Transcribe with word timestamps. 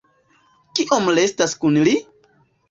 Kiom 0.79 1.11
restas 1.19 1.55
kun 1.65 1.79
li? 1.89 1.95